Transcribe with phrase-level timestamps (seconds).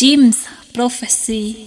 [0.00, 1.58] Jim's Prophecy.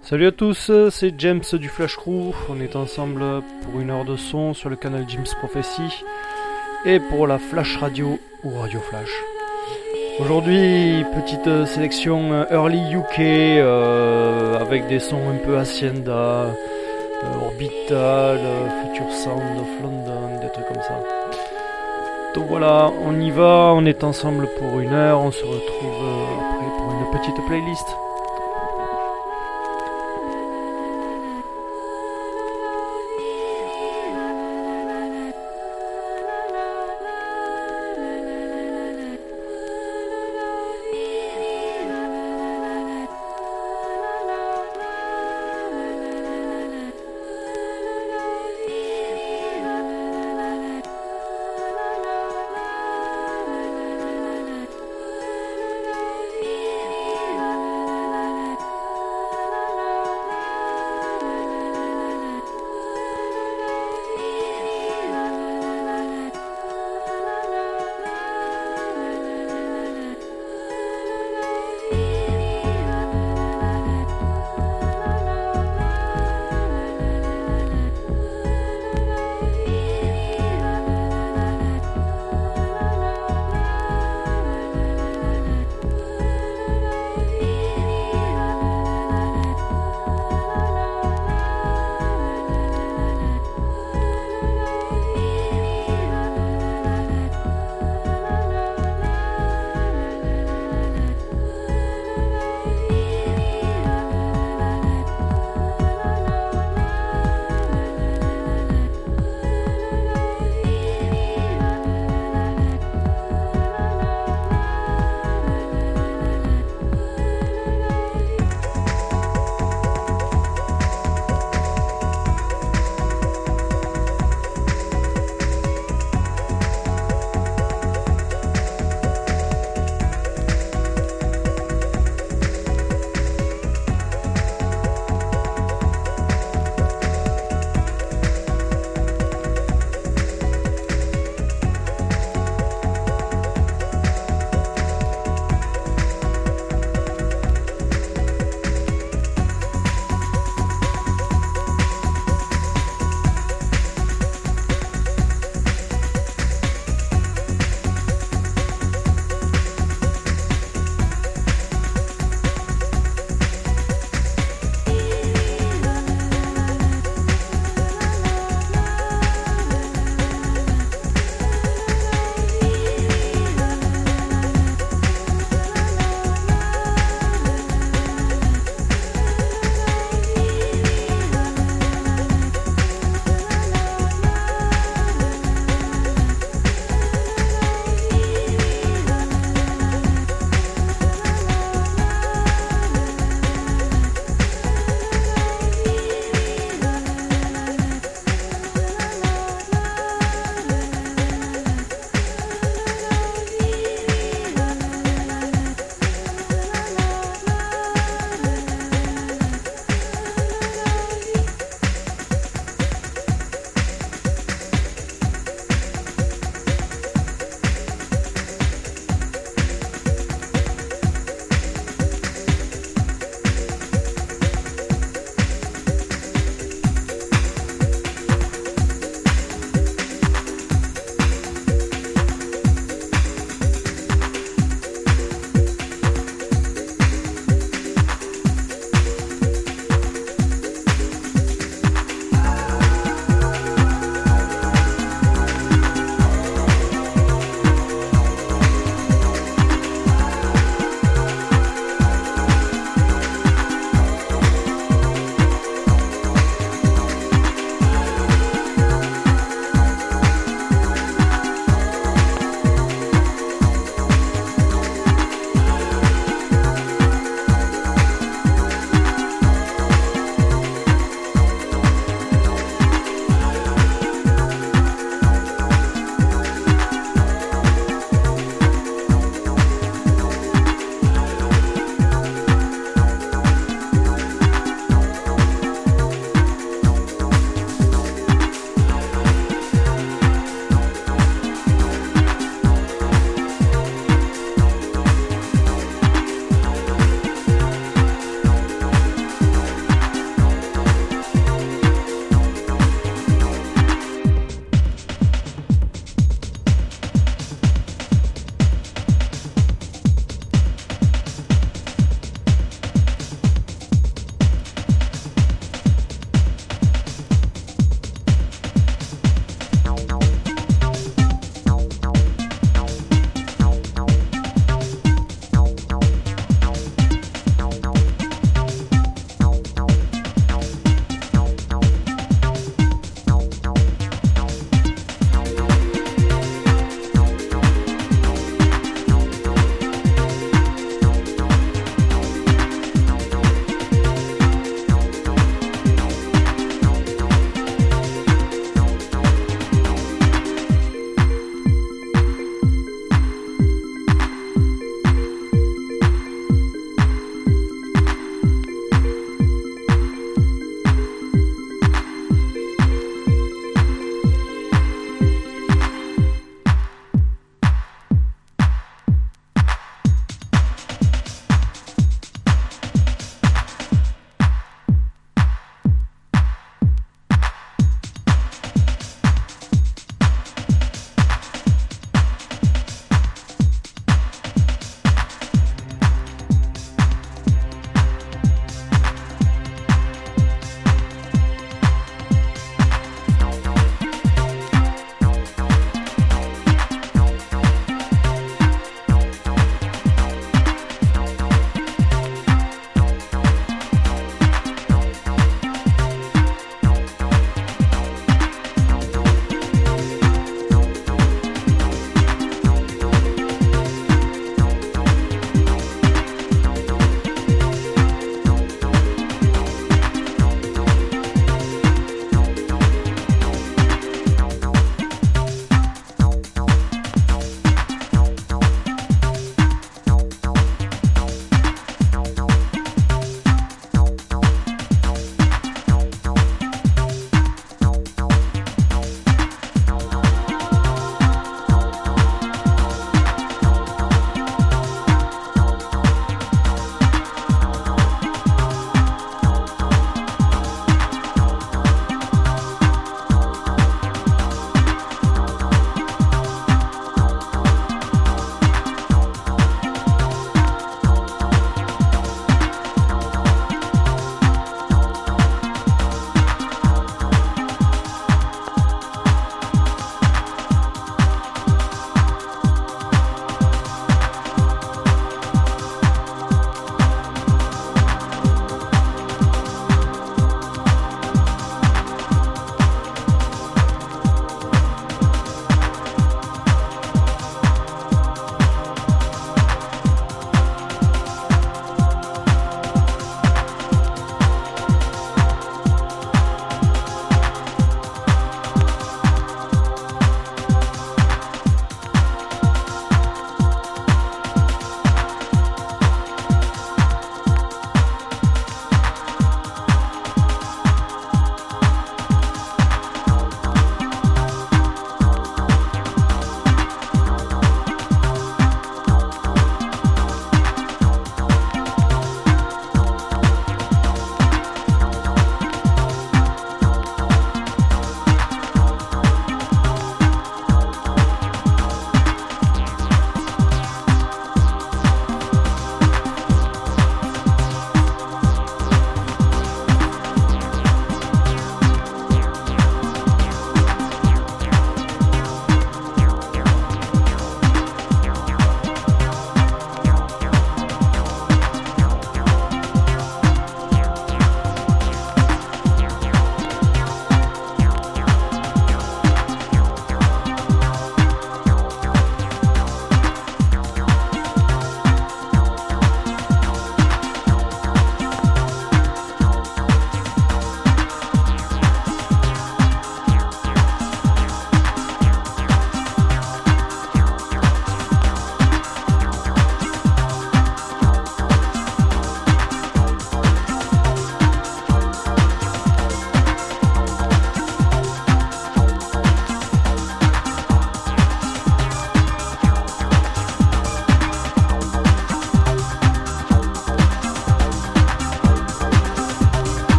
[0.00, 2.32] Salut à tous, c'est James du Flash Crew.
[2.48, 3.22] On est ensemble
[3.62, 6.02] pour une heure de son sur le canal Jim's Prophecy
[6.86, 9.10] et pour la Flash Radio ou Radio Flash.
[10.20, 16.46] Aujourd'hui, petite sélection early UK euh, avec des sons un peu Hacienda,
[17.60, 20.98] Orbital, euh, Future Sound of London, des trucs comme ça.
[22.34, 26.08] Donc voilà, on y va, on est ensemble pour une heure, on se retrouve
[26.40, 27.86] après pour une petite playlist.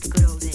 [0.00, 0.45] girls.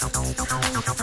[0.00, 0.99] どどどどどど。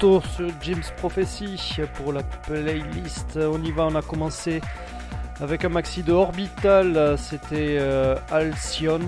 [0.00, 1.58] Sur Jim's Prophecy
[1.94, 3.38] pour la playlist.
[3.38, 4.60] On y va, on a commencé
[5.40, 9.00] avec un maxi de Orbital, c'était euh, Alcyon.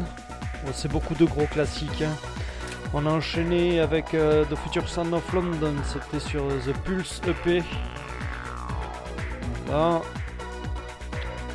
[0.73, 2.03] C'est beaucoup de gros classiques.
[2.03, 2.15] Hein.
[2.95, 7.63] On a enchaîné avec euh, The Future Sound of London, c'était sur The Pulse EP.
[9.69, 10.01] Là,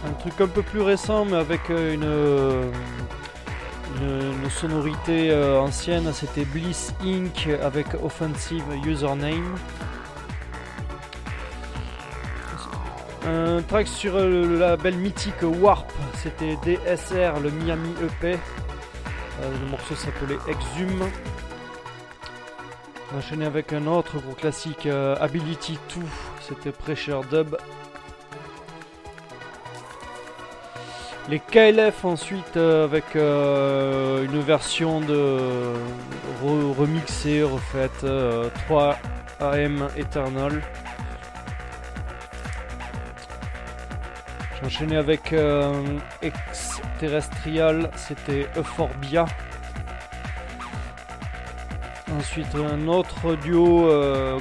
[0.07, 3.02] un truc un peu plus récent, mais avec euh, une,
[4.53, 7.49] sonorité euh, ancienne, c'était Bliss Inc.
[7.61, 9.55] avec Offensive Username.
[13.25, 15.91] Un track sur le label mythique Warp,
[16.21, 18.33] c'était DSR, le Miami EP.
[18.33, 21.03] Euh, le morceau s'appelait Exhume.
[23.11, 26.01] On enchaîné avec un autre gros classique, euh, Ability 2,
[26.41, 27.55] c'était Pressure Dub.
[31.29, 35.39] Les KLF ensuite euh, avec euh, une version de
[36.77, 38.05] remixée, refaite
[38.65, 38.97] 3
[39.41, 40.61] euh, AM Eternal.
[44.59, 45.33] J'ai enchaîné avec
[46.21, 49.25] Exterrestrial, c'était Euphorbia.
[52.17, 53.89] Ensuite un autre duo,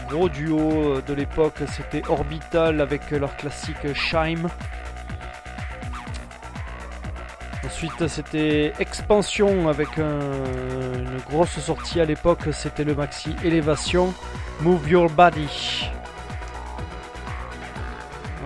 [0.08, 4.48] gros duo de l'époque, c'était Orbital avec leur classique Shime.
[7.72, 12.50] Ensuite, c'était Expansion avec une grosse sortie à l'époque.
[12.52, 14.12] C'était le maxi Élévation
[14.60, 15.88] Move Your Body.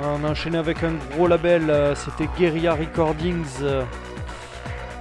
[0.01, 1.69] On a enchaîné avec un gros label.
[1.69, 3.83] Euh, c'était Guerilla Recordings euh,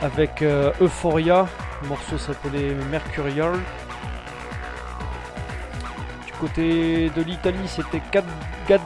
[0.01, 1.47] avec euh, Euphoria.
[1.83, 3.53] Le morceau s'appelait Mercurial.
[6.25, 8.25] Du côté de l'Italie, c'était 4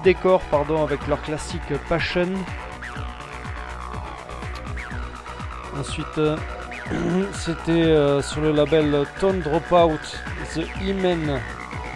[0.03, 2.27] Decor pardon, avec leur classique Passion.
[5.79, 6.35] Ensuite, euh,
[7.33, 9.99] c'était euh, sur le label Tone Dropout
[10.53, 11.39] The Imen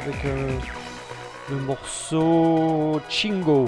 [0.04, 0.58] avec euh,
[1.50, 3.68] le morceau Chingo.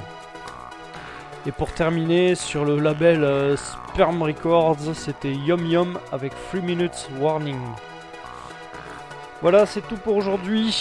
[1.46, 7.60] Et pour terminer, sur le label Sperm Records, c'était Yum Yum avec 3 Minutes Warning.
[9.42, 10.74] Voilà, c'est tout pour aujourd'hui.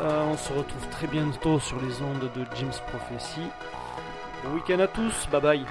[0.00, 3.40] on se retrouve très bientôt sur les ondes de Jim's Prophecy.
[4.44, 5.64] Bon week-end à tous, bye bye.